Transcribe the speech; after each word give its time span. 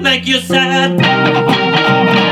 make 0.00 0.26
you 0.26 0.40
sad. 0.40 2.23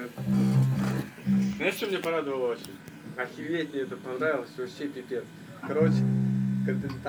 говорят. 0.00 0.10
Знаешь, 1.56 1.74
что 1.74 1.86
мне 1.86 1.98
порадовало 1.98 2.52
очень? 2.52 2.76
Охереть 3.16 3.72
мне 3.72 3.82
это 3.82 3.96
понравилось, 3.96 4.50
вообще 4.56 4.88
пипец. 4.88 5.24
Короче, 5.66 6.02